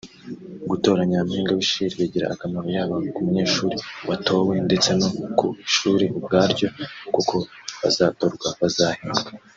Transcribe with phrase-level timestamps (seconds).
[0.69, 3.75] “Gutora Nyampinga w’ishiri bigira akamaro yaba ku munyeshuri
[4.07, 6.67] watowe ndetse no ku ishuri ubwaryo
[7.13, 7.35] kuko
[7.77, 9.29] abazatorwa bazahembwa